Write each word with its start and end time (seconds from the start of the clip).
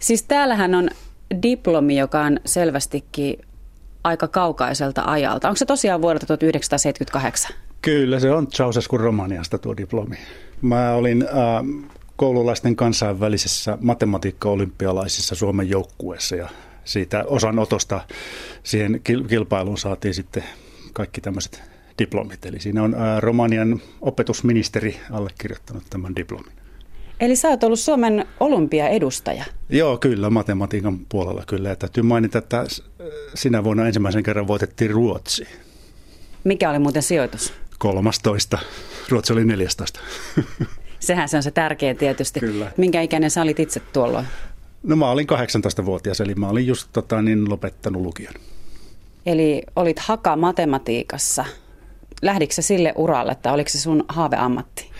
Siis 0.00 0.22
täällähän 0.22 0.74
on 0.74 0.90
diplomi, 1.42 1.98
joka 1.98 2.20
on 2.20 2.40
selvästikin 2.44 3.38
aika 4.04 4.28
kaukaiselta 4.28 5.02
ajalta. 5.06 5.48
Onko 5.48 5.56
se 5.56 5.64
tosiaan 5.64 6.02
vuodelta 6.02 6.26
1978? 6.26 7.56
Kyllä, 7.82 8.20
se 8.20 8.32
on 8.32 8.46
Ceausescun 8.46 9.00
Romaniasta 9.00 9.58
tuo 9.58 9.76
diplomi. 9.76 10.16
Mä 10.62 10.92
olin 10.92 11.22
äh, 11.22 11.84
koululaisten 12.16 12.76
kansainvälisessä 12.76 13.78
matematiikka-olympialaisissa 13.80 15.34
Suomen 15.34 15.68
joukkueessa 15.70 16.36
ja 16.36 16.48
siitä 16.84 17.24
osanotosta 17.26 18.00
siihen 18.62 19.00
kilpailuun 19.28 19.78
saatiin 19.78 20.14
sitten 20.14 20.44
kaikki 20.92 21.20
tämmöiset 21.20 21.62
diplomit. 21.98 22.46
Eli 22.46 22.60
siinä 22.60 22.82
on 22.82 22.94
äh, 22.94 23.00
Romanian 23.20 23.80
opetusministeri 24.00 25.00
allekirjoittanut 25.10 25.84
tämän 25.90 26.16
diplomin. 26.16 26.63
Eli 27.24 27.36
sä 27.36 27.48
oot 27.48 27.64
ollut 27.64 27.78
Suomen 27.78 28.26
olympiaedustaja. 28.40 29.44
Joo, 29.68 29.98
kyllä, 29.98 30.30
matematiikan 30.30 30.98
puolella 31.08 31.42
kyllä. 31.46 31.68
Ja 31.68 31.76
täytyy 31.76 32.02
mainita, 32.02 32.38
että 32.38 32.64
sinä 33.34 33.64
vuonna 33.64 33.86
ensimmäisen 33.86 34.22
kerran 34.22 34.46
voitettiin 34.46 34.90
Ruotsi. 34.90 35.48
Mikä 36.44 36.70
oli 36.70 36.78
muuten 36.78 37.02
sijoitus? 37.02 37.52
13. 37.78 38.58
Ruotsi 39.08 39.32
oli 39.32 39.44
14. 39.44 40.00
Sehän 41.00 41.28
se 41.28 41.36
on 41.36 41.42
se 41.42 41.50
tärkeä 41.50 41.94
tietysti. 41.94 42.40
Kyllä. 42.40 42.72
Minkä 42.76 43.02
ikäinen 43.02 43.30
sä 43.30 43.42
olit 43.42 43.60
itse 43.60 43.80
tuolloin? 43.80 44.26
No 44.82 44.96
mä 44.96 45.10
olin 45.10 45.26
18-vuotias, 45.30 46.20
eli 46.20 46.34
mä 46.34 46.48
olin 46.48 46.66
just 46.66 46.88
tota, 46.92 47.22
niin, 47.22 47.50
lopettanut 47.50 48.02
lukion. 48.02 48.34
Eli 49.26 49.62
olit 49.76 49.98
haka 49.98 50.36
matematiikassa. 50.36 51.44
Lähdikö 52.22 52.54
sille 52.60 52.92
uralle, 52.96 53.32
että 53.32 53.52
oliko 53.52 53.68
se 53.68 53.80
sun 53.80 54.04
haaveammatti? 54.08 54.90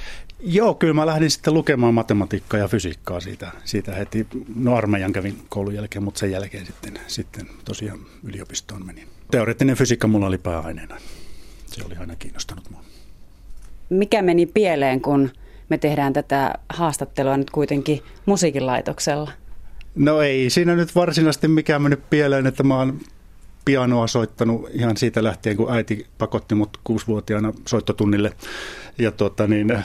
Joo, 0.41 0.75
kyllä 0.75 0.95
mä 0.95 1.07
lähdin 1.07 1.31
sitten 1.31 1.55
lukemaan 1.55 1.95
matematiikkaa 1.95 2.61
ja 2.61 2.69
fysiikkaa 2.69 3.21
siitä, 3.21 3.53
siitä 3.65 3.95
heti. 3.95 4.27
No 4.57 4.77
armeijan 4.77 5.13
kävin 5.13 5.39
koulun 5.49 5.75
jälkeen, 5.75 6.03
mutta 6.03 6.19
sen 6.19 6.31
jälkeen 6.31 6.67
sitten, 6.67 6.99
sitten 7.07 7.47
tosiaan 7.65 7.99
yliopistoon 8.25 8.87
menin. 8.87 9.09
Teoreettinen 9.31 9.77
fysiikka 9.77 10.07
mulla 10.07 10.27
oli 10.27 10.39
pääaineena. 10.39 10.97
Se 11.67 11.85
oli 11.85 11.97
aina 11.97 12.17
kiinnostanut 12.17 12.71
mua. 12.71 12.81
Mikä 13.91 14.23
meni 14.23 14.47
pieleen, 14.47 15.01
kun 15.01 15.31
me 15.69 15.79
tehdään 15.79 16.13
tätä 16.13 16.55
haastattelua 16.69 17.37
nyt 17.37 17.51
kuitenkin 17.51 18.03
musiikinlaitoksella? 18.27 19.33
No 19.95 20.21
ei 20.21 20.51
siinä 20.51 20.77
nyt 20.77 20.95
varsinaisesti 20.95 21.49
mikään 21.49 21.83
mennyt 21.83 22.11
pieleen, 22.11 22.47
että 22.47 22.63
mä 22.63 22.79
oon 22.79 23.01
pianoa 23.65 24.07
soittanut 24.07 24.69
ihan 24.73 24.97
siitä 24.97 25.25
lähtien, 25.25 25.57
kun 25.57 25.73
äiti 25.73 26.07
pakotti 26.19 26.55
mut 26.55 26.81
kuusivuotiaana 26.85 27.53
soittotunnille. 27.69 28.33
Ja 28.99 29.11
tuota, 29.11 29.47
niin, 29.47 29.85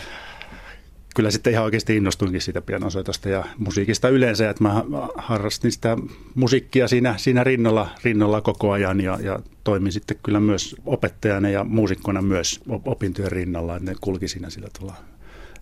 kyllä 1.15 1.31
sitten 1.31 1.53
ihan 1.53 1.65
oikeasti 1.65 1.95
innostuinkin 1.95 2.41
siitä 2.41 2.61
pianosoitosta 2.61 3.29
ja 3.29 3.45
musiikista 3.57 4.09
yleensä, 4.09 4.49
että 4.49 4.63
mä 4.63 4.83
harrastin 5.15 5.71
sitä 5.71 5.97
musiikkia 6.35 6.87
siinä, 6.87 7.17
siinä 7.17 7.43
rinnalla, 7.43 7.89
rinnalla 8.03 8.41
koko 8.41 8.71
ajan 8.71 9.01
ja, 9.01 9.19
ja 9.21 9.39
toimin 9.63 9.91
sitten 9.91 10.17
kyllä 10.23 10.39
myös 10.39 10.75
opettajana 10.85 11.49
ja 11.49 11.63
muusikkona 11.63 12.21
myös 12.21 12.59
opintojen 12.85 13.31
rinnalla, 13.31 13.75
että 13.75 13.91
ne 13.91 13.97
kulki 14.01 14.27
siinä 14.27 14.49
sillä 14.49 14.67
tavalla 14.73 14.95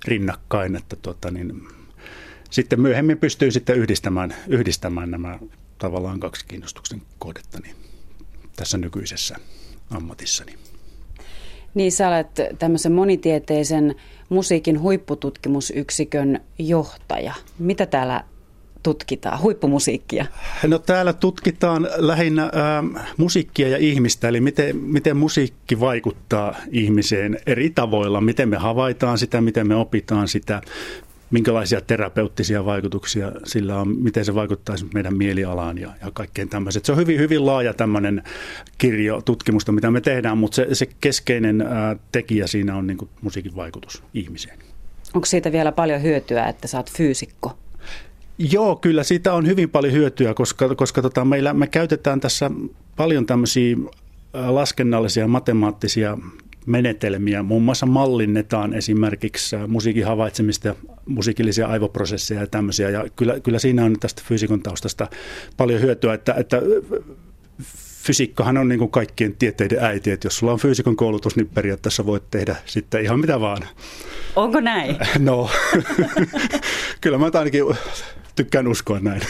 rinnakkain, 0.05 0.75
että 0.75 0.95
tuota, 0.95 1.31
niin, 1.31 1.67
sitten 2.49 2.81
myöhemmin 2.81 3.17
pystyy 3.17 3.51
sitten 3.51 3.77
yhdistämään, 3.77 4.35
yhdistämään 4.47 5.11
nämä 5.11 5.39
tavallaan 5.77 6.19
kaksi 6.19 6.45
kiinnostuksen 6.45 7.01
kohdetta 7.19 7.59
niin 7.59 7.75
tässä 8.55 8.77
nykyisessä 8.77 9.35
ammatissani. 9.89 10.57
Niin 11.73 11.91
sä 11.91 12.07
olet 12.07 12.27
tämmöisen 12.59 12.91
monitieteisen 12.91 13.95
musiikin 14.29 14.81
huippututkimusyksikön 14.81 16.39
johtaja. 16.59 17.33
Mitä 17.59 17.85
täällä 17.85 18.23
tutkitaan, 18.83 19.41
huippumusiikkia? 19.41 20.25
No 20.67 20.79
täällä 20.79 21.13
tutkitaan 21.13 21.87
lähinnä 21.95 22.43
äh, 22.43 23.07
musiikkia 23.17 23.67
ja 23.67 23.77
ihmistä, 23.77 24.27
eli 24.27 24.41
miten, 24.41 24.77
miten 24.77 25.17
musiikki 25.17 25.79
vaikuttaa 25.79 26.55
ihmiseen 26.71 27.39
eri 27.45 27.69
tavoilla, 27.69 28.21
miten 28.21 28.49
me 28.49 28.57
havaitaan 28.57 29.17
sitä, 29.17 29.41
miten 29.41 29.67
me 29.67 29.75
opitaan 29.75 30.27
sitä, 30.27 30.61
minkälaisia 31.31 31.81
terapeuttisia 31.81 32.65
vaikutuksia 32.65 33.31
sillä 33.43 33.79
on, 33.79 33.97
miten 33.97 34.25
se 34.25 34.35
vaikuttaa 34.35 34.75
meidän 34.93 35.17
mielialaan 35.17 35.77
ja, 35.77 35.89
ja 36.01 36.11
kaikkeen 36.13 36.49
tämmöiset. 36.49 36.85
Se 36.85 36.91
on 36.91 36.97
hyvin, 36.97 37.19
hyvin 37.19 37.45
laaja 37.45 37.73
tämmöinen 37.73 38.23
kirjo 38.77 39.21
tutkimusta, 39.21 39.71
mitä 39.71 39.91
me 39.91 40.01
tehdään, 40.01 40.37
mutta 40.37 40.55
se, 40.55 40.67
se 40.71 40.85
keskeinen 41.01 41.61
ää, 41.61 41.95
tekijä 42.11 42.47
siinä 42.47 42.75
on 42.75 42.87
niin 42.87 42.97
kuin 42.97 43.09
musiikin 43.21 43.55
vaikutus 43.55 44.03
ihmiseen. 44.13 44.59
Onko 45.13 45.25
siitä 45.25 45.51
vielä 45.51 45.71
paljon 45.71 46.01
hyötyä, 46.01 46.45
että 46.45 46.67
sä 46.67 46.77
oot 46.77 46.91
fyysikko? 46.91 47.57
Joo, 48.37 48.75
kyllä 48.75 49.03
siitä 49.03 49.33
on 49.33 49.47
hyvin 49.47 49.69
paljon 49.69 49.93
hyötyä, 49.93 50.33
koska, 50.33 50.75
koska 50.75 51.01
tota, 51.01 51.25
meillä, 51.25 51.53
me 51.53 51.67
käytetään 51.67 52.19
tässä 52.19 52.51
paljon 52.95 53.25
tämmöisiä 53.25 53.77
laskennallisia 54.33 55.27
matemaattisia 55.27 56.17
menetelmiä. 56.67 57.43
Muun 57.43 57.63
muassa 57.63 57.85
mallinnetaan 57.85 58.73
esimerkiksi 58.73 59.55
musiikin 59.67 60.05
havaitsemista, 60.05 60.75
musiikillisia 61.05 61.67
aivoprosesseja 61.67 62.41
ja 62.41 62.47
tämmöisiä. 62.47 62.89
Ja 62.89 63.05
kyllä, 63.15 63.39
kyllä 63.39 63.59
siinä 63.59 63.85
on 63.85 63.95
tästä 63.99 64.21
fysiikon 64.25 64.63
taustasta 64.63 65.07
paljon 65.57 65.81
hyötyä, 65.81 66.13
että, 66.13 66.33
että 66.33 66.61
fysiikkahan 68.07 68.57
on 68.57 68.67
niin 68.67 68.79
kuin 68.79 68.91
kaikkien 68.91 69.35
tieteiden 69.35 69.83
äiti, 69.83 70.11
että 70.11 70.25
jos 70.25 70.37
sulla 70.37 70.53
on 70.53 70.59
fyysikon 70.59 70.95
koulutus, 70.95 71.35
niin 71.35 71.49
periaatteessa 71.49 72.05
voit 72.05 72.23
tehdä 72.31 72.55
sitten 72.65 73.03
ihan 73.03 73.19
mitä 73.19 73.39
vaan. 73.39 73.61
Onko 74.35 74.59
näin? 74.59 74.97
No, 75.19 75.49
kyllä 77.01 77.17
mä 77.17 77.29
ainakin 77.33 77.63
tykkään 78.35 78.67
uskoa 78.67 78.99
näin. 78.99 79.21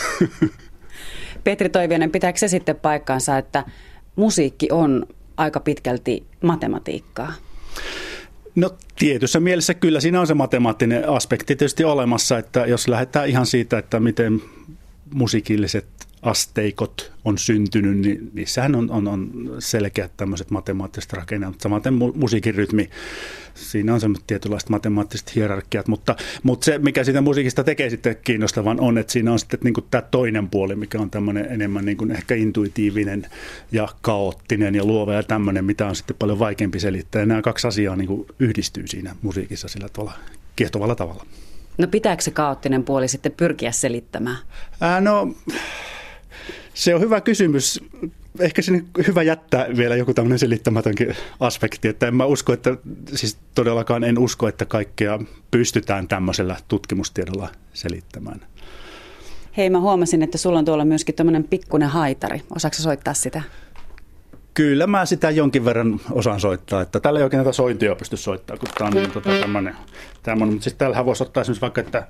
Petri 1.44 1.70
Toivianen, 1.70 2.12
pitääkö 2.12 2.40
se 2.40 2.48
sitten 2.48 2.76
paikkaansa, 2.76 3.38
että 3.38 3.66
musiikki 4.16 4.68
on 4.72 5.06
aika 5.38 5.60
pitkälti 5.60 6.24
matematiikkaa? 6.44 7.34
No 8.56 8.70
tietyssä 9.00 9.40
mielessä 9.40 9.74
kyllä 9.74 10.00
siinä 10.00 10.22
on 10.22 10.28
se 10.28 10.34
matemaattinen 10.34 11.10
aspekti 11.10 11.46
tietysti 11.46 11.84
olemassa, 11.84 12.38
että 12.38 12.66
jos 12.66 12.88
lähdetään 12.88 13.30
ihan 13.30 13.46
siitä, 13.46 13.78
että 13.78 14.00
miten 14.00 14.42
musiikilliset 15.14 16.07
asteikot 16.28 17.12
on 17.26 17.38
syntynyt, 17.38 17.98
niin 17.98 18.32
niissähän 18.34 18.76
on, 18.76 18.92
on, 18.92 19.08
on 19.08 19.50
selkeät 19.60 20.12
tämmöiset 20.18 20.52
matemaattiset 20.52 21.14
rakennelmat. 21.14 21.62
Samaten 21.62 21.94
mu- 21.94 22.18
musiikin 22.18 22.56
rytmi, 22.56 22.90
siinä 23.56 23.94
on 23.94 24.02
semmoiset 24.02 24.28
tietynlaiset 24.28 24.70
matemaattiset 24.70 25.36
hierarkiat, 25.36 25.88
mutta, 25.88 26.16
mutta 26.44 26.66
se, 26.66 26.78
mikä 26.78 27.04
siitä 27.04 27.22
musiikista 27.22 27.64
tekee 27.64 27.90
sitten 27.90 28.16
kiinnostavan 28.24 28.80
on, 28.80 28.98
että 28.98 29.14
siinä 29.14 29.32
on 29.32 29.40
sitten 29.40 29.60
niin 29.64 29.74
tämä 29.92 30.02
toinen 30.02 30.50
puoli, 30.50 30.76
mikä 30.76 31.00
on 31.00 31.10
tämmöinen 31.10 31.46
enemmän 31.50 31.86
niin 31.86 31.98
kuin 31.98 32.12
ehkä 32.12 32.36
intuitiivinen 32.36 33.26
ja 33.72 33.88
kaoottinen 34.02 34.76
ja 34.76 34.86
luova 34.86 35.14
ja 35.14 35.24
tämmöinen, 35.24 35.66
mitä 35.66 35.88
on 35.88 35.96
sitten 35.96 36.16
paljon 36.20 36.40
vaikeampi 36.40 36.80
selittää. 36.80 37.20
Ja 37.20 37.26
nämä 37.26 37.42
kaksi 37.42 37.68
asiaa 37.68 37.96
niin 37.96 38.08
kuin 38.08 38.26
yhdistyy 38.40 38.88
siinä 38.88 39.16
musiikissa 39.22 39.68
sillä 39.68 39.90
tavalla 39.90 40.14
kiehtovalla 40.56 40.96
tavalla. 40.96 41.26
No 41.78 41.88
pitääkö 41.88 42.22
se 42.24 42.32
kaoottinen 42.32 42.84
puoli 42.84 43.08
sitten 43.08 43.32
pyrkiä 43.32 43.72
selittämään? 43.72 44.38
Ää, 44.82 45.02
no 45.02 45.36
se 46.78 46.96
on 46.96 47.02
hyvä 47.02 47.22
kysymys. 47.22 47.84
Ehkä 48.40 48.62
sinne 48.62 48.84
hyvä 49.08 49.24
jättää 49.24 49.68
vielä 49.78 49.96
joku 49.96 50.14
tämmöinen 50.14 50.40
selittämätönkin 50.40 51.16
aspekti, 51.40 51.88
että 51.88 52.08
en 52.08 52.16
mä 52.16 52.26
usko, 52.26 52.54
että, 52.54 52.78
siis 53.16 53.38
todellakaan 53.56 54.04
en 54.04 54.20
usko, 54.20 54.48
että 54.48 54.66
kaikkea 54.66 55.20
pystytään 55.52 56.08
tämmöisellä 56.08 56.56
tutkimustiedolla 56.68 57.50
selittämään. 57.74 58.42
Hei, 59.58 59.70
mä 59.70 59.80
huomasin, 59.80 60.24
että 60.24 60.38
sulla 60.38 60.60
on 60.60 60.66
tuolla 60.66 60.86
myöskin 60.86 61.16
tämmöinen 61.16 61.44
pikkunen 61.44 61.90
haitari. 61.90 62.42
Osaatko 62.56 62.82
soittaa 62.82 63.14
sitä? 63.14 63.42
Kyllä 64.54 64.88
mä 64.88 65.06
sitä 65.06 65.30
jonkin 65.30 65.66
verran 65.66 66.00
osaan 66.12 66.40
soittaa, 66.40 66.82
että 66.82 67.00
tällä 67.00 67.20
ei 67.20 67.24
oikein 67.24 67.44
tätä 67.44 67.54
sointia 67.54 67.96
pysty 67.96 68.18
soittamaan, 68.18 68.60
kun 68.60 68.70
tämä 68.78 68.88
on 68.88 68.94
niin, 68.94 69.12
tota, 69.12 69.30
tämmöinen, 69.30 69.76
tämmöinen. 70.24 70.54
Mutta 70.54 70.64
siis 70.64 70.76
täällähän 70.76 71.06
voisi 71.06 71.24
ottaa 71.24 71.42
esimerkiksi 71.42 71.62
vaikka, 71.62 71.82
että 71.82 72.08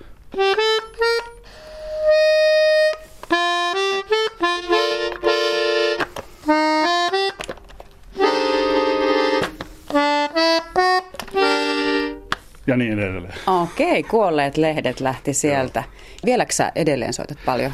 edelleen. 13.29 13.62
Okei, 13.64 14.03
kuolleet 14.03 14.58
lehdet 14.58 15.00
lähti 15.00 15.34
sieltä. 15.34 15.84
Vieläkö 16.26 16.53
sä 16.53 16.72
edelleen 16.76 17.14
soitat 17.14 17.38
paljon? 17.46 17.72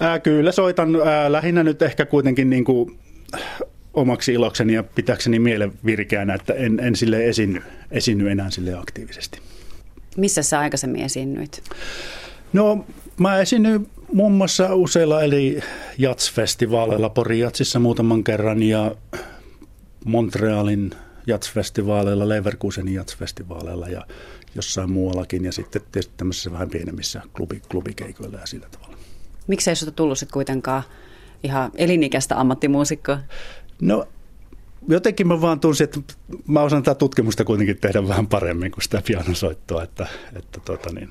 Ää, 0.00 0.18
kyllä 0.18 0.52
soitan 0.52 0.96
ää, 0.96 1.32
lähinnä 1.32 1.62
nyt 1.62 1.82
ehkä 1.82 2.06
kuitenkin 2.06 2.50
niin 2.50 2.64
kuin 2.64 2.98
omaksi 3.94 4.32
ilokseni 4.32 4.72
ja 4.72 4.82
pitääkseni 4.82 5.38
mielen 5.38 5.72
virkeänä, 5.84 6.34
että 6.34 6.54
en, 6.54 6.80
en 6.80 6.96
sille 6.96 7.28
esinny, 7.28 7.62
esinny 7.90 8.30
enää 8.30 8.50
sille 8.50 8.74
aktiivisesti. 8.74 9.38
Missä 10.16 10.42
sä 10.42 10.58
aikaisemmin 10.58 11.04
esiinnyit? 11.04 11.62
No 12.52 12.84
mä 13.18 13.38
esiinnyin 13.38 13.86
muun 14.12 14.32
muassa 14.32 14.74
useilla 14.74 15.22
eli 15.22 15.60
jatsfestivaaleilla, 15.98 17.08
Pori 17.08 17.38
Jatsissa 17.38 17.78
muutaman 17.78 18.24
kerran 18.24 18.62
ja 18.62 18.94
Montrealin 20.04 20.90
jatsfestivaaleilla, 21.26 22.28
Leverkusenin 22.28 22.94
jatsfestivaaleilla 22.94 23.88
ja 23.88 24.06
jossain 24.54 24.92
muuallakin 24.92 25.44
ja 25.44 25.52
sitten 25.52 25.82
tietysti 25.92 26.14
tämmöisissä 26.16 26.52
vähän 26.52 26.70
pienemmissä 26.70 27.22
klubi, 27.36 27.62
klubikeikoilla 27.70 28.38
ja 28.38 28.46
sillä 28.46 28.66
tavalla. 28.70 28.96
Miksi 29.46 29.70
ei 29.70 29.76
sinusta 29.76 29.96
tullut 29.96 30.18
sitten 30.18 30.32
kuitenkaan 30.32 30.82
ihan 31.42 31.70
elinikäistä 31.74 32.40
ammattimuusikkoa? 32.40 33.18
No 33.80 34.08
jotenkin 34.88 35.28
mä 35.28 35.40
vaan 35.40 35.60
tunsin, 35.60 35.84
että 35.84 36.00
mä 36.46 36.60
osaan 36.60 36.82
tätä 36.82 36.98
tutkimusta 36.98 37.44
kuitenkin 37.44 37.78
tehdä 37.78 38.08
vähän 38.08 38.26
paremmin 38.26 38.70
kuin 38.72 38.82
sitä 38.82 39.02
pianosoittoa, 39.06 39.82
että, 39.82 40.06
että 40.36 40.60
tota 40.64 40.90
niin, 40.92 41.10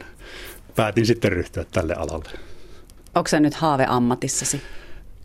päätin 0.75 1.05
sitten 1.05 1.31
ryhtyä 1.31 1.65
tälle 1.71 1.93
alalle. 1.93 2.29
Onko 3.15 3.27
se 3.27 3.39
nyt 3.39 3.53
haave 3.53 3.85
ammatissasi? 3.89 4.61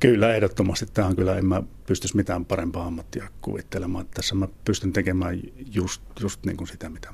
Kyllä, 0.00 0.34
ehdottomasti. 0.34 0.86
Tähän 0.86 1.16
kyllä 1.16 1.38
en 1.38 1.46
mä 1.46 1.62
pystyisi 1.86 2.16
mitään 2.16 2.44
parempaa 2.44 2.86
ammattia 2.86 3.28
kuvittelemaan. 3.40 4.06
Tässä 4.14 4.34
mä 4.34 4.48
pystyn 4.64 4.92
tekemään 4.92 5.40
just, 5.74 6.02
just 6.20 6.46
niin 6.46 6.56
kuin 6.56 6.68
sitä, 6.68 6.88
mitä, 6.88 7.08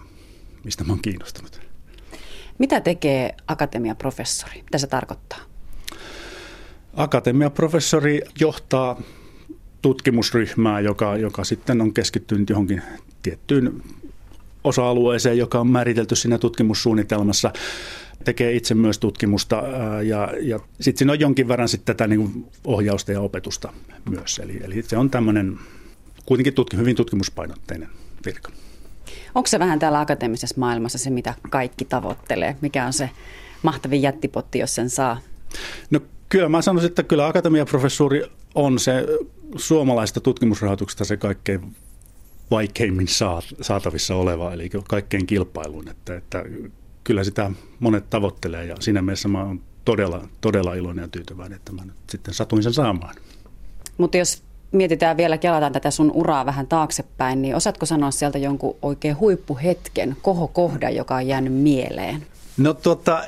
mistä 0.65 0.85
mä 0.85 0.93
oon 0.93 1.03
kiinnostunut. 1.03 1.61
Mitä 2.59 2.81
tekee 2.81 3.35
akatemiaprofessori? 3.47 4.63
Mitä 4.63 4.79
se 4.79 4.87
tarkoittaa? 4.87 5.39
Akatemiaprofessori 6.95 8.21
johtaa 8.41 9.03
tutkimusryhmää, 9.83 10.81
joka, 10.81 11.17
joka 11.17 11.45
sitten 11.45 11.81
on 11.81 11.95
keskittynyt 11.95 12.51
johonkin 12.51 12.83
tiettyyn 13.23 13.83
osa-alueeseen, 14.65 15.39
joka 15.39 15.61
on 15.61 15.67
määritelty 15.67 16.17
siinä 16.17 16.39
tutkimussuunnitelmassa 16.39 17.53
tekee 18.25 18.53
itse 18.53 18.75
myös 18.75 18.99
tutkimusta 18.99 19.63
ja, 20.03 20.33
ja 20.41 20.61
sitten 20.81 20.99
siinä 20.99 21.13
on 21.13 21.21
jonkin 21.21 21.49
verran 21.49 21.69
sitten 21.69 21.97
tätä 21.97 22.07
niin 22.07 22.47
ohjausta 22.65 23.13
ja 23.13 23.21
opetusta 23.21 23.73
myös. 24.11 24.39
Eli, 24.39 24.61
eli 24.65 24.83
se 24.83 24.97
on 24.97 25.11
tämmöinen 25.11 25.59
kuitenkin 26.27 26.55
tutki, 26.55 26.77
hyvin 26.77 26.97
tutkimuspainotteinen 26.97 27.89
virka. 28.27 28.53
Onko 29.35 29.47
se 29.47 29.59
vähän 29.59 29.79
täällä 29.79 30.01
akateemisessa 30.01 30.55
maailmassa 30.59 30.99
se, 30.99 31.11
mitä 31.11 31.35
kaikki 31.51 31.85
tavoittelee? 31.85 32.57
Mikä 32.61 32.87
on 32.87 32.93
se 32.93 33.11
mahtavin 33.63 34.03
jättipotti, 34.03 34.59
jos 34.59 34.75
sen 34.75 34.91
saa? 34.91 35.21
No 35.91 36.01
kyllä 36.29 36.49
mä 36.49 36.63
sanoisin, 36.63 36.89
että 36.89 37.03
kyllä 37.03 37.27
akatemiaprofessuuri 37.27 38.23
on 38.55 38.79
se 38.79 39.07
suomalaista 39.57 40.21
tutkimusrahoituksesta 40.21 41.05
se 41.05 41.17
kaikkein 41.17 41.77
vaikeimmin 42.51 43.09
saatavissa 43.61 44.15
oleva, 44.15 44.53
eli 44.53 44.71
kaikkein 44.89 45.27
kilpailun. 45.27 45.89
Että, 45.89 46.17
että 46.17 46.45
kyllä 47.05 47.25
sitä 47.25 47.51
monet 47.81 48.11
tavoittelee 48.11 48.65
ja 48.65 48.77
siinä 48.81 49.03
mielessä 49.03 49.29
mä 49.29 49.45
oon 49.45 49.61
todella, 49.85 50.29
todella 50.41 50.75
iloinen 50.75 51.03
ja 51.03 51.09
tyytyväinen, 51.09 51.57
että 51.57 51.73
mä 51.73 51.85
nyt 51.85 51.97
sitten 52.11 52.35
satuin 52.35 52.63
sen 52.63 52.73
saamaan. 52.73 53.15
Mutta 53.99 54.17
jos 54.17 54.43
mietitään 54.75 55.17
vielä, 55.17 55.39
kelataan 55.39 55.73
tätä 55.73 55.91
sun 55.91 56.11
uraa 56.15 56.47
vähän 56.47 56.67
taaksepäin, 56.67 57.43
niin 57.43 57.57
osaatko 57.57 57.87
sanoa 57.87 58.11
sieltä 58.11 58.39
jonkun 58.39 58.77
oikein 58.83 59.19
huippuhetken, 59.19 60.17
kohokohdan, 60.23 60.95
joka 60.95 61.15
on 61.15 61.27
jäänyt 61.27 61.53
mieleen? 61.53 62.27
No 62.57 62.75
tota, 62.75 63.25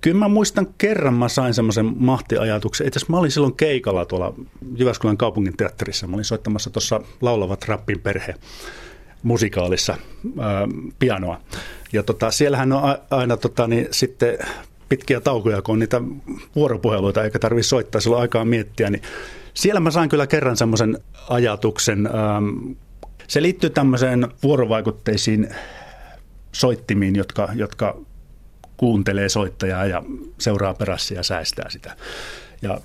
kyllä 0.00 0.18
mä 0.18 0.28
muistan 0.28 0.66
kerran 0.78 1.14
mä 1.14 1.28
sain 1.28 1.54
semmoisen 1.54 1.92
mahtiajatuksen. 1.96 2.86
Itse 2.86 3.00
mä 3.08 3.18
olin 3.18 3.30
silloin 3.30 3.56
keikalla 3.56 4.04
tuolla 4.04 4.34
Jyväskylän 4.76 5.16
kaupungin 5.16 5.56
teatterissa. 5.56 6.06
Mä 6.06 6.14
olin 6.14 6.24
soittamassa 6.24 6.70
tuossa 6.70 7.00
Laulavat 7.20 7.64
Rappin 7.68 8.00
perhe 8.00 8.34
musikaalissa 9.22 9.96
ää, 10.40 10.68
pianoa. 10.98 11.40
Ja 11.92 12.02
tota, 12.02 12.30
siellähän 12.30 12.72
on 12.72 12.82
aina 13.10 13.36
tota, 13.36 13.66
niin, 13.66 13.88
sitten 13.90 14.38
pitkiä 14.88 15.20
taukoja, 15.20 15.62
kun 15.62 15.72
on 15.72 15.78
niitä 15.78 16.00
vuoropuheluita, 16.56 17.24
eikä 17.24 17.38
tarvitse 17.38 17.68
soittaa, 17.68 18.00
silloin 18.00 18.22
aikaa 18.22 18.44
miettiä, 18.44 18.90
niin 18.90 19.02
siellä 19.56 19.80
mä 19.80 19.90
sain 19.90 20.08
kyllä 20.08 20.26
kerran 20.26 20.56
semmoisen 20.56 20.98
ajatuksen. 21.28 22.06
Ähm, 22.06 22.72
se 23.28 23.42
liittyy 23.42 23.70
tämmöiseen 23.70 24.28
vuorovaikutteisiin 24.42 25.48
soittimiin, 26.52 27.16
jotka, 27.16 27.48
jotka 27.54 27.98
kuuntelee 28.76 29.28
soittajaa 29.28 29.86
ja 29.86 30.02
seuraa 30.38 30.74
perässä 30.74 31.14
ja 31.14 31.22
säästää 31.22 31.70
sitä. 31.70 31.96
Ja 32.62 32.80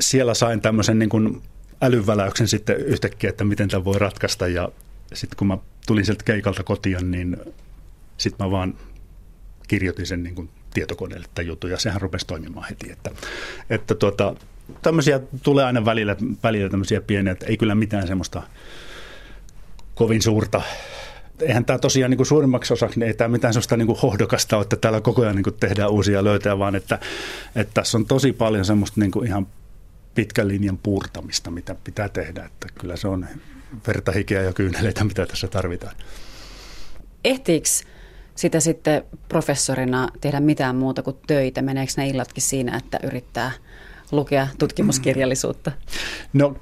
siellä 0.00 0.34
sain 0.34 0.60
tämmöisen 0.60 0.98
niin 0.98 1.08
kuin 1.08 1.42
älyväläyksen 1.82 2.48
sitten 2.48 2.76
yhtäkkiä, 2.76 3.30
että 3.30 3.44
miten 3.44 3.68
tämä 3.68 3.84
voi 3.84 3.98
ratkaista. 3.98 4.48
Ja 4.48 4.68
sitten 5.14 5.36
kun 5.36 5.46
mä 5.46 5.58
tulin 5.86 6.04
sieltä 6.04 6.24
keikalta 6.24 6.62
kotiin, 6.62 7.10
niin 7.10 7.36
sitten 8.16 8.46
mä 8.46 8.50
vaan 8.50 8.74
kirjoitin 9.68 10.06
sen 10.06 10.22
niin 10.22 10.34
kuin 10.34 10.50
tietokoneelle 10.74 11.26
tämän 11.34 11.46
jutun 11.46 11.70
ja 11.70 11.78
sehän 11.78 12.00
rupesi 12.00 12.26
toimimaan 12.26 12.66
heti. 12.70 12.92
Että, 12.92 13.10
että 13.70 13.94
tuota, 13.94 14.34
tämmöisiä 14.82 15.20
tulee 15.42 15.64
aina 15.64 15.84
välillä, 15.84 16.16
välillä 16.42 16.70
tämmöisiä 16.70 17.00
pieniä, 17.00 17.32
että 17.32 17.46
ei 17.46 17.56
kyllä 17.56 17.74
mitään 17.74 18.06
semmoista 18.06 18.42
kovin 19.94 20.22
suurta 20.22 20.62
eihän 21.42 21.64
tämä 21.64 21.78
tosiaan 21.78 22.10
niin 22.10 22.16
kuin 22.16 22.26
suurimmaksi 22.26 22.72
osaksi, 22.72 22.98
niin 22.98 23.06
ei 23.06 23.14
tämä 23.14 23.28
mitään 23.28 23.54
sellaista 23.54 23.76
niin 23.76 23.86
kuin 23.86 23.98
hohdokasta 24.02 24.56
ole, 24.56 24.62
että 24.62 24.76
täällä 24.76 25.00
koko 25.00 25.22
ajan 25.22 25.36
niin 25.36 25.44
kuin 25.44 25.56
tehdään 25.60 25.90
uusia 25.90 26.24
löytöjä, 26.24 26.58
vaan 26.58 26.74
että, 26.74 26.98
että 27.56 27.74
tässä 27.74 27.98
on 27.98 28.06
tosi 28.06 28.32
paljon 28.32 28.64
semmoista 28.64 29.00
niin 29.00 29.10
kuin 29.10 29.26
ihan 29.26 29.46
pitkän 30.14 30.48
linjan 30.48 30.78
puurtamista, 30.78 31.50
mitä 31.50 31.76
pitää 31.84 32.08
tehdä. 32.08 32.44
Että 32.44 32.66
kyllä 32.80 32.96
se 32.96 33.08
on 33.08 33.26
verta, 33.86 34.12
hikeä 34.12 34.42
ja 34.42 34.52
kyyneleitä, 34.52 35.04
mitä 35.04 35.26
tässä 35.26 35.48
tarvitaan. 35.48 35.96
Ehtiikö 37.24 37.68
sitä 38.40 38.60
sitten 38.60 39.02
professorina 39.28 40.08
tehdä 40.20 40.40
mitään 40.40 40.76
muuta 40.76 41.02
kuin 41.02 41.16
töitä? 41.26 41.62
Meneekö 41.62 41.92
ne 41.96 42.08
illatkin 42.08 42.42
siinä, 42.42 42.76
että 42.76 42.98
yrittää 43.02 43.52
lukea 44.12 44.46
tutkimuskirjallisuutta? 44.58 45.72
No 46.32 46.56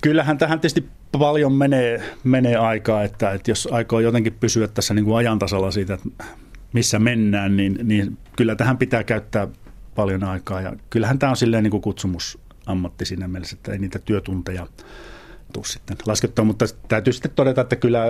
kyllähän 0.00 0.38
tähän 0.38 0.60
tietysti 0.60 0.88
paljon 1.18 1.52
menee, 1.52 2.02
menee 2.24 2.56
aikaa, 2.56 3.02
että, 3.02 3.30
että 3.30 3.50
jos 3.50 3.68
aikoo 3.72 4.00
jotenkin 4.00 4.32
pysyä 4.32 4.68
tässä 4.68 4.94
niin 4.94 5.04
kuin 5.04 5.16
ajantasalla 5.16 5.70
siitä, 5.70 5.94
että 5.94 6.08
missä 6.72 6.98
mennään, 6.98 7.56
niin, 7.56 7.78
niin 7.82 8.18
kyllä 8.36 8.56
tähän 8.56 8.78
pitää 8.78 9.04
käyttää 9.04 9.48
paljon 9.94 10.24
aikaa. 10.24 10.60
Ja 10.60 10.72
kyllähän 10.90 11.18
tämä 11.18 11.30
on 11.30 11.36
silleen 11.36 11.62
niin 11.62 11.70
kuin 11.70 11.82
kutsumusammatti 11.82 13.04
siinä 13.04 13.28
mielessä, 13.28 13.56
että 13.56 13.72
ei 13.72 13.78
niitä 13.78 13.98
työtunteja 13.98 14.66
tuu 15.54 15.64
sitten 15.64 15.96
laskettua, 16.06 16.44
mutta 16.44 16.64
täytyy 16.88 17.12
sitten 17.12 17.30
todeta, 17.30 17.60
että 17.60 17.76
kyllä, 17.76 18.04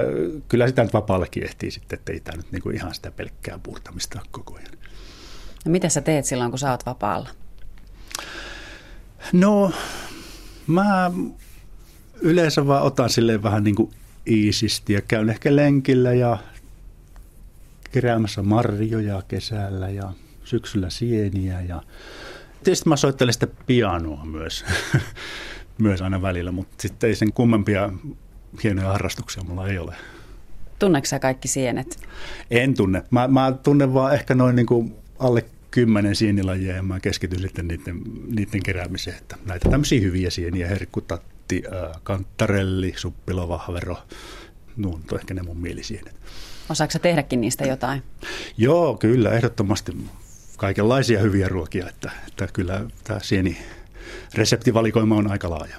kyllä 0.49 0.67
sitä 0.69 0.83
nyt 0.83 0.93
vapaallekin 0.93 1.45
ehtii 1.45 1.71
sitten, 1.71 1.99
että 1.99 2.13
ei 2.13 2.21
tämä 2.21 2.37
nyt 2.37 2.53
niin 2.53 2.63
kuin 2.63 2.77
ihan 2.77 2.95
sitä 2.95 3.11
pelkkää 3.11 3.59
puurtamista 3.63 4.21
koko 4.31 4.55
ajan. 4.55 4.79
No 5.65 5.71
mitä 5.73 5.89
sä 5.89 6.01
teet 6.01 6.25
silloin, 6.25 6.51
kun 6.51 6.59
sä 6.59 6.71
oot 6.71 6.87
vapaalla? 6.87 7.29
No, 9.33 9.73
mä 10.67 11.11
yleensä 12.21 12.67
vaan 12.67 12.83
otan 12.83 13.11
silleen 13.11 13.43
vähän 13.43 13.65
niin 13.65 13.75
kuin 13.75 13.91
iisisti 14.27 14.93
ja 14.93 15.01
käyn 15.01 15.31
ehkä 15.31 15.57
lenkillä 15.57 16.13
ja 16.13 16.39
keräämässä 17.93 18.43
marjoja 18.43 19.23
kesällä 19.29 19.89
ja 19.89 20.13
syksyllä 20.45 20.91
sieniä 20.91 21.61
ja 21.61 21.83
tietysti 22.65 22.89
mä 22.89 22.97
soittelen 22.97 23.33
sitä 23.33 23.47
pianoa 23.67 24.25
myös, 24.25 24.65
myös 25.79 26.03
aina 26.03 26.23
välillä, 26.23 26.53
mutta 26.53 26.75
sitten 26.79 27.09
ei 27.09 27.15
sen 27.15 27.33
kummempia 27.33 27.93
hienoja 28.63 28.89
harrastuksia 28.89 29.43
mulla 29.43 29.69
ei 29.69 29.79
ole. 29.79 29.95
Tunneeko 30.79 31.07
sä 31.07 31.19
kaikki 31.19 31.49
sienet? 31.49 31.99
En 32.51 32.75
tunne. 32.75 33.03
Mä, 33.11 33.29
mä 33.29 33.53
tunnen 33.63 33.95
vaan 33.95 34.15
ehkä 34.15 34.35
noin 34.35 34.57
niin 34.57 34.67
kuin 34.67 34.95
alle 35.19 35.45
kymmenen 35.71 36.17
sienilajia 36.17 36.77
ja 36.77 36.83
mä 36.83 37.01
keskityn 37.01 37.41
sitten 37.41 37.69
niiden, 37.69 38.03
niiden 38.37 38.63
keräämiseen. 38.63 39.17
Että 39.17 39.37
näitä 39.47 39.71
tämmöisiä 39.71 40.01
hyviä 40.01 40.31
sieniä, 40.31 40.69
herkkutatti, 40.69 41.63
kanttarelli, 42.03 42.93
suppilovahvero, 42.97 43.97
nuo 44.77 45.01
on 45.13 45.19
ehkä 45.19 45.35
ne 45.35 45.43
mun 45.43 45.61
mielisienet. 45.61 46.17
Osaatko 46.71 46.99
tehdäkin 46.99 47.41
niistä 47.41 47.65
jotain? 47.65 48.03
Joo, 48.57 48.97
kyllä, 48.97 49.31
ehdottomasti 49.31 49.97
kaikenlaisia 50.57 51.21
hyviä 51.21 51.49
ruokia, 51.49 51.89
että, 51.89 52.11
että 52.29 52.49
kyllä 52.53 52.85
tämä 53.05 53.21
sieni 53.23 53.59
reseptivalikoima 54.35 55.17
on 55.17 55.31
aika 55.31 55.51
laaja. 55.51 55.77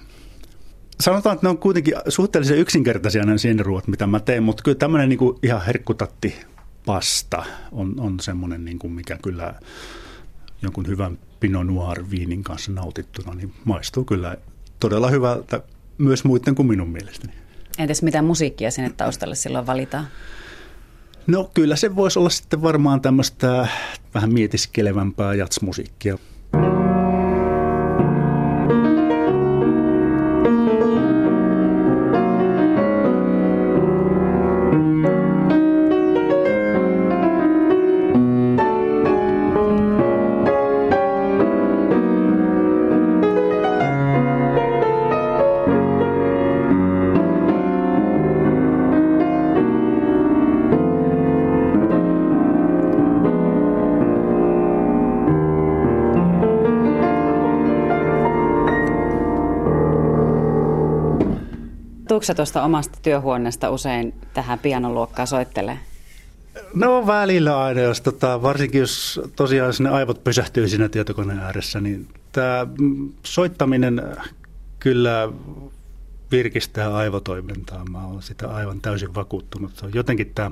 Sanotaan, 1.00 1.34
että 1.34 1.46
ne 1.46 1.50
on 1.50 1.58
kuitenkin 1.58 1.94
suhteellisen 2.10 2.58
yksinkertaisia 2.58 3.25
nämä 3.25 3.38
sieniruot, 3.38 3.88
mitä 3.88 4.08
mä 4.08 4.20
teen, 4.20 4.44
mutta 4.44 4.63
kyllä 4.63 4.77
tämmöinen 4.77 5.10
niin 5.10 5.20
ihan 5.44 5.65
herkkutatti 5.65 6.36
pasta 6.86 7.44
on, 7.72 7.96
on 8.00 8.20
semmoinen, 8.20 8.65
niin 8.65 8.79
kuin 8.79 8.94
mikä 8.94 9.17
kyllä 9.24 9.53
jonkun 10.62 10.88
hyvän 10.88 11.20
Pinot 11.39 11.67
Noir 11.67 12.03
viinin 12.10 12.44
kanssa 12.44 12.72
nautittuna, 12.72 13.34
niin 13.36 13.53
maistuu 13.65 14.05
kyllä 14.05 14.38
todella 14.79 15.10
hyvältä 15.10 15.62
myös 15.98 16.24
muiden 16.24 16.55
kuin 16.55 16.67
minun 16.67 16.89
mielestäni. 16.89 17.34
Entäs 17.77 18.01
mitä 18.01 18.22
musiikkia 18.22 18.72
sinne 18.72 18.91
taustalle 18.98 19.36
silloin 19.36 19.67
valitaan? 19.67 20.08
No 21.27 21.51
kyllä 21.53 21.75
se 21.75 21.96
voisi 21.96 22.20
olla 22.20 22.29
sitten 22.29 22.62
varmaan 22.62 23.01
tämmöistä 23.01 23.67
vähän 24.13 24.34
mietiskelevämpää 24.34 25.34
jatsmusiikkia. 25.34 26.17
Tuukse 62.15 62.34
tuosta 62.34 62.63
omasta 62.63 62.98
työhuoneesta 63.01 63.69
usein 63.69 64.13
tähän 64.34 64.60
pianoluokkaan 64.60 65.27
soittelee? 65.27 65.79
No 66.74 67.07
välillä 67.07 67.63
aina, 67.63 67.81
jos 67.81 68.01
tota, 68.01 68.41
varsinkin 68.41 68.81
jos 68.81 69.22
tosiaan 69.36 69.74
sinne 69.74 69.89
aivot 69.89 70.24
pysähtyy 70.24 70.67
siinä 70.67 70.89
tietokoneen 70.89 71.39
ääressä, 71.39 71.81
niin 71.81 72.07
tämä 72.31 72.67
soittaminen 73.24 74.01
kyllä 74.79 75.29
virkistää 76.31 76.95
aivotoimintaa. 76.95 77.86
Mä 77.86 78.07
olen 78.07 78.22
sitä 78.22 78.48
aivan 78.48 78.81
täysin 78.81 79.15
vakuuttunut. 79.15 79.75
Se 79.75 79.86
on 79.86 79.91
jotenkin 79.93 80.31
tämä 80.36 80.51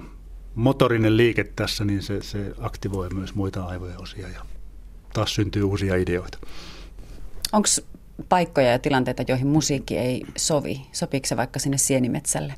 motorinen 0.55 1.17
liike 1.17 1.43
tässä, 1.43 1.85
niin 1.85 2.01
se, 2.01 2.21
se 2.21 2.53
aktivoi 2.59 3.09
myös 3.09 3.35
muita 3.35 3.65
aivojen 3.65 4.01
osia 4.01 4.29
ja 4.29 4.45
taas 5.13 5.35
syntyy 5.35 5.63
uusia 5.63 5.95
ideoita. 5.95 6.37
Onko 7.51 7.67
paikkoja 8.29 8.71
ja 8.71 8.79
tilanteita, 8.79 9.23
joihin 9.27 9.47
musiikki 9.47 9.97
ei 9.97 10.21
sovi? 10.37 10.81
Sopiiko 10.91 11.27
se 11.27 11.37
vaikka 11.37 11.59
sinne 11.59 11.77
sienimetsälle? 11.77 12.53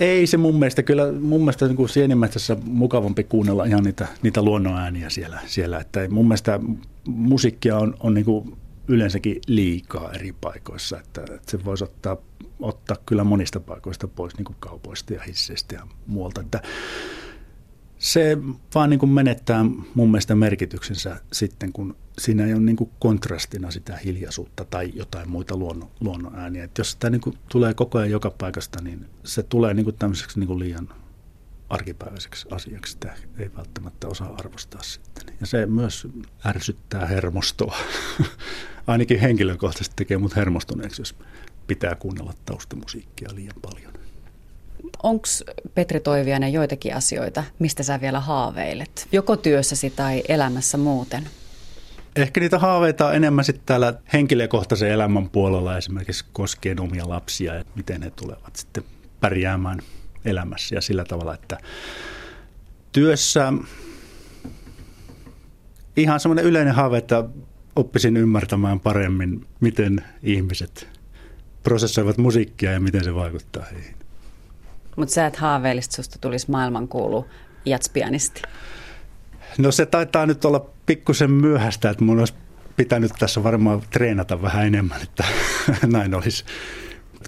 Ei 0.00 0.26
se 0.26 0.36
mun 0.36 0.58
mielestä, 0.58 0.82
kyllä 0.82 1.12
mun 1.12 1.40
mielestä 1.40 1.66
niin 1.66 1.76
kuin 1.76 1.88
sienimetsässä 1.88 2.56
mukavampi 2.64 3.24
kuunnella 3.24 3.64
ihan 3.64 3.84
niitä, 3.84 4.06
niitä 4.22 4.42
luonnonääniä 4.42 5.10
siellä, 5.10 5.40
siellä. 5.46 5.78
Että 5.78 6.08
mun 6.08 6.24
mielestä 6.24 6.60
musiikkia 7.06 7.78
on, 7.78 7.94
on 8.00 8.14
niin 8.14 8.24
kuin 8.24 8.56
yleensäkin 8.88 9.40
liikaa 9.46 10.12
eri 10.12 10.34
paikoissa, 10.40 11.00
että, 11.00 11.20
että 11.20 11.50
se 11.50 11.64
voisi 11.64 11.84
ottaa, 11.84 12.16
ottaa 12.60 12.96
kyllä 13.06 13.24
monista 13.24 13.60
paikoista 13.60 14.08
pois, 14.08 14.36
niin 14.36 14.44
kuin 14.44 14.56
kaupoista 14.60 15.14
ja 15.14 15.22
hisseistä 15.22 15.74
ja 15.74 15.86
muualta. 16.06 16.40
Että 16.40 16.62
se 18.04 18.38
vaan 18.74 18.90
niin 18.90 19.00
kuin 19.00 19.10
menettää 19.10 19.64
mun 19.94 20.10
mielestä 20.10 20.34
merkityksensä 20.34 21.20
sitten, 21.32 21.72
kun 21.72 21.96
siinä 22.18 22.46
ei 22.46 22.52
ole 22.52 22.62
niin 22.62 22.76
kuin 22.76 22.90
kontrastina 22.98 23.70
sitä 23.70 23.96
hiljaisuutta 23.96 24.64
tai 24.64 24.92
jotain 24.94 25.28
muita 25.28 25.56
luonnon, 25.56 25.90
luonnon 26.00 26.38
ääniä. 26.38 26.64
Että 26.64 26.80
jos 26.80 26.90
sitä 26.90 27.10
niin 27.10 27.20
kuin 27.20 27.38
tulee 27.48 27.74
koko 27.74 27.98
ajan 27.98 28.10
joka 28.10 28.30
paikasta, 28.30 28.82
niin 28.82 29.06
se 29.24 29.42
tulee 29.42 29.74
niin 29.74 29.84
kuin 29.84 29.96
tämmöiseksi 29.96 30.38
niin 30.38 30.46
kuin 30.46 30.58
liian 30.58 30.88
arkipäiväiseksi 31.68 32.46
asiaksi. 32.50 32.92
Sitä 32.92 33.14
ei 33.38 33.50
välttämättä 33.56 34.08
osaa 34.08 34.34
arvostaa 34.38 34.82
sitten. 34.82 35.34
Ja 35.40 35.46
se 35.46 35.66
myös 35.66 36.08
ärsyttää 36.46 37.06
hermostoa. 37.06 37.76
Ainakin 38.86 39.20
henkilökohtaisesti 39.20 39.96
tekee 39.96 40.18
mut 40.18 40.36
hermostuneeksi, 40.36 41.02
jos 41.02 41.14
pitää 41.66 41.94
kuunnella 41.94 42.34
taustamusiikkia 42.44 43.28
liian 43.34 43.60
paljon. 43.62 44.03
Onko 45.02 45.26
Petri 45.74 46.00
Toiviainen 46.00 46.52
joitakin 46.52 46.94
asioita, 46.94 47.44
mistä 47.58 47.82
sä 47.82 48.00
vielä 48.00 48.20
haaveilet? 48.20 49.08
Joko 49.12 49.36
työssäsi 49.36 49.90
tai 49.90 50.22
elämässä 50.28 50.78
muuten? 50.78 51.28
Ehkä 52.16 52.40
niitä 52.40 52.58
haaveita 52.58 53.06
on 53.06 53.14
enemmän 53.14 53.44
sitten 53.44 53.66
täällä 53.66 53.94
henkilökohtaisen 54.12 54.90
elämän 54.90 55.30
puolella 55.30 55.76
esimerkiksi 55.76 56.24
koskien 56.32 56.80
omia 56.80 57.08
lapsia 57.08 57.54
ja 57.54 57.64
miten 57.74 58.02
he 58.02 58.10
tulevat 58.10 58.56
sitten 58.56 58.84
pärjäämään 59.20 59.78
elämässä 60.24 60.74
ja 60.74 60.80
sillä 60.80 61.04
tavalla, 61.04 61.34
että 61.34 61.58
työssä 62.92 63.52
ihan 65.96 66.20
semmoinen 66.20 66.44
yleinen 66.44 66.74
haave, 66.74 66.98
että 66.98 67.24
oppisin 67.76 68.16
ymmärtämään 68.16 68.80
paremmin, 68.80 69.46
miten 69.60 70.04
ihmiset 70.22 70.88
prosessoivat 71.62 72.18
musiikkia 72.18 72.72
ja 72.72 72.80
miten 72.80 73.04
se 73.04 73.14
vaikuttaa 73.14 73.64
heihin. 73.72 74.03
Mutta 74.96 75.14
sä 75.14 75.26
et 75.26 75.36
haaveilista, 75.36 75.96
susta 75.96 76.18
tulisi 76.20 76.50
maailmankuulu 76.50 77.26
jatspianisti. 77.64 78.42
No 79.58 79.72
se 79.72 79.86
taitaa 79.86 80.26
nyt 80.26 80.44
olla 80.44 80.66
pikkusen 80.86 81.30
myöhäistä, 81.30 81.90
että 81.90 82.04
mun 82.04 82.18
olisi 82.18 82.34
pitänyt 82.76 83.12
tässä 83.18 83.42
varmaan 83.42 83.82
treenata 83.90 84.42
vähän 84.42 84.66
enemmän, 84.66 85.02
että 85.02 85.24
näin 85.86 86.14
olisi. 86.14 86.44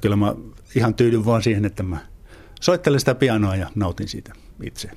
Kyllä 0.02 0.16
mä 0.16 0.34
ihan 0.74 0.94
tyydyn 0.94 1.24
vaan 1.24 1.42
siihen, 1.42 1.64
että 1.64 1.82
mä 1.82 1.96
soittelen 2.60 3.00
sitä 3.00 3.14
pianoa 3.14 3.56
ja 3.56 3.70
nautin 3.74 4.08
siitä 4.08 4.32
itse. 4.62 4.90